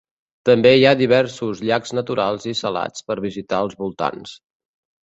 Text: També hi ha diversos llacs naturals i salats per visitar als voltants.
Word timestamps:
També 0.49 0.71
hi 0.77 0.87
ha 0.87 0.93
diversos 1.01 1.61
llacs 1.69 1.95
naturals 1.99 2.49
i 2.53 2.57
salats 2.63 3.07
per 3.11 3.21
visitar 3.31 3.63
als 3.69 3.81
voltants. 3.85 4.39